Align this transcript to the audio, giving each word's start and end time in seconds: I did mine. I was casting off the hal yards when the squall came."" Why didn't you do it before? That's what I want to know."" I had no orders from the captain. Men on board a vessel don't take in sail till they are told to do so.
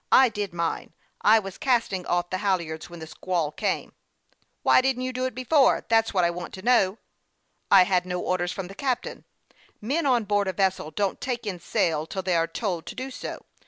I 0.11 0.29
did 0.29 0.51
mine. 0.51 0.93
I 1.21 1.37
was 1.37 1.59
casting 1.59 2.07
off 2.07 2.31
the 2.31 2.39
hal 2.39 2.59
yards 2.59 2.89
when 2.89 2.99
the 2.99 3.05
squall 3.05 3.51
came."" 3.51 3.93
Why 4.63 4.81
didn't 4.81 5.03
you 5.03 5.13
do 5.13 5.25
it 5.27 5.35
before? 5.35 5.85
That's 5.89 6.11
what 6.11 6.23
I 6.23 6.31
want 6.31 6.55
to 6.55 6.63
know."" 6.63 6.97
I 7.69 7.83
had 7.83 8.07
no 8.07 8.19
orders 8.19 8.51
from 8.51 8.65
the 8.67 8.73
captain. 8.73 9.25
Men 9.79 10.07
on 10.07 10.23
board 10.23 10.47
a 10.47 10.53
vessel 10.53 10.89
don't 10.89 11.21
take 11.21 11.45
in 11.45 11.59
sail 11.59 12.07
till 12.07 12.23
they 12.23 12.35
are 12.35 12.47
told 12.47 12.87
to 12.87 12.95
do 12.95 13.11
so. 13.11 13.45